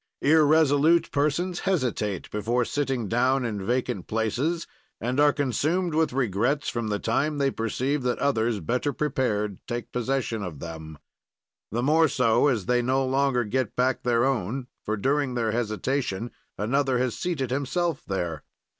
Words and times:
"Irresolute 0.23 1.11
persons 1.11 1.59
hesitate 1.59 2.31
before 2.31 2.65
sitting 2.65 3.07
down 3.07 3.45
in 3.45 3.63
vacant 3.63 4.07
places 4.07 4.65
and 4.99 5.19
are 5.19 5.31
consumed 5.31 5.93
with 5.93 6.11
regrets 6.11 6.69
from 6.69 6.87
the 6.87 6.97
time 6.97 7.37
they 7.37 7.51
perceive 7.51 8.01
that 8.01 8.17
others, 8.17 8.59
better 8.61 8.93
prepared, 8.93 9.59
take 9.67 9.91
possession 9.91 10.41
of 10.41 10.57
them; 10.57 10.97
the 11.71 11.83
more 11.83 12.07
so 12.07 12.47
as 12.47 12.65
they 12.65 12.81
no 12.81 13.05
longer 13.05 13.43
get 13.43 13.75
back 13.75 14.01
their 14.01 14.25
own, 14.25 14.65
for, 14.83 14.97
during 14.97 15.35
their 15.35 15.51
hesitation, 15.51 16.31
another 16.57 16.97
has 16.97 17.15
seated, 17.15 17.51
himself 17.51 18.01
there. 18.07 18.43